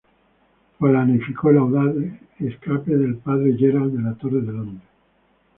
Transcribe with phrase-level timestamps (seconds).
[0.79, 1.93] Planificó el audaz
[2.39, 4.89] escape del padre Gerard de la Torre de Londres.